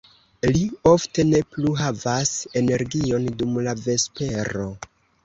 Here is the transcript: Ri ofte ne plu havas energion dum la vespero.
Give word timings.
Ri 0.53 0.61
ofte 0.91 1.25
ne 1.27 1.41
plu 1.55 1.73
havas 1.81 2.31
energion 2.63 3.29
dum 3.43 3.61
la 3.69 3.75
vespero. 3.83 4.67